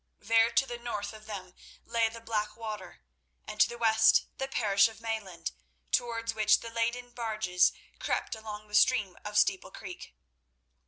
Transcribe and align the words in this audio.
There 0.17 0.49
to 0.51 0.65
the 0.65 0.79
north 0.79 1.13
of 1.13 1.27
them 1.27 1.53
lay 1.85 2.09
the 2.09 2.19
Blackwater, 2.21 3.03
and 3.45 3.59
to 3.61 3.69
the 3.69 3.77
west 3.77 4.25
the 4.39 4.47
parish 4.47 4.87
of 4.87 4.99
Mayland, 4.99 5.51
towards 5.91 6.33
which 6.33 6.61
the 6.61 6.71
laden 6.71 7.11
barges 7.11 7.71
crept 7.99 8.33
along 8.33 8.67
the 8.67 8.73
stream 8.73 9.15
of 9.23 9.37
Steeple 9.37 9.69
Creek. 9.69 10.15